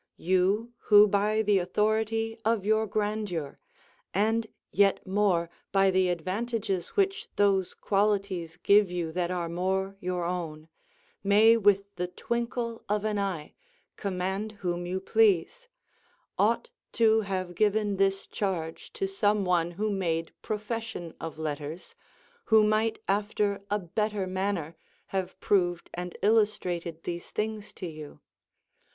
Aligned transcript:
You, 0.17 0.73
who 0.85 1.07
by 1.07 1.43
the 1.43 1.59
authority 1.59 2.35
of 2.43 2.65
your 2.65 2.87
grandeur, 2.87 3.59
and 4.15 4.47
yet 4.71 5.05
more 5.05 5.51
by 5.71 5.91
the 5.91 6.09
advantages 6.09 6.87
which 6.97 7.27
those 7.35 7.75
qualities 7.75 8.57
give 8.63 8.89
you 8.89 9.11
that 9.11 9.29
are 9.29 9.47
more 9.47 9.97
your 9.99 10.25
own, 10.25 10.69
may 11.23 11.55
with 11.55 11.95
the 11.97 12.07
twinkle 12.07 12.83
of 12.89 13.05
an 13.05 13.19
eye 13.19 13.53
command 13.95 14.53
whom 14.63 14.87
you 14.87 14.99
please, 14.99 15.67
ought 16.35 16.69
to 16.93 17.21
have 17.21 17.53
given 17.53 17.97
this 17.97 18.25
charge 18.25 18.91
to 18.93 19.07
some 19.07 19.45
one 19.45 19.69
who 19.69 19.91
made 19.91 20.31
profession 20.41 21.13
of 21.21 21.37
letters, 21.37 21.93
who 22.45 22.63
might 22.63 22.97
after 23.07 23.61
a 23.69 23.77
better 23.77 24.25
manner 24.25 24.75
have 25.13 25.39
proved 25.39 25.91
and 25.93 26.17
illustrated 26.23 27.03
these 27.03 27.29
things 27.29 27.71
to 27.75 27.85
you. 27.85 28.19